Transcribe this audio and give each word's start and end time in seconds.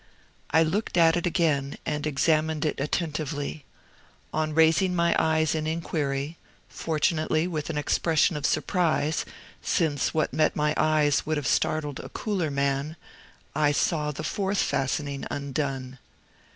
I 0.49 0.63
looked 0.63 0.97
at 0.97 1.15
it 1.15 1.27
again, 1.27 1.77
and 1.85 2.07
examined 2.07 2.65
it 2.65 2.79
attentively. 2.79 3.65
On 4.33 4.51
raising 4.55 4.95
my 4.95 5.15
eyes 5.19 5.53
in 5.53 5.67
inquiry 5.67 6.37
fortunately 6.67 7.45
with 7.45 7.69
an 7.69 7.77
expression 7.77 8.35
of 8.35 8.47
surprise, 8.47 9.25
since 9.61 10.11
what 10.11 10.33
met 10.33 10.55
my 10.55 10.73
eyes 10.75 11.27
would 11.27 11.37
have 11.37 11.45
startled 11.45 11.99
a 11.99 12.09
cooler 12.09 12.49
man 12.49 12.95
I 13.55 13.73
saw 13.73 14.09
the 14.11 14.23
fourth 14.23 14.57
fastening 14.63 15.27
undone! 15.29 15.99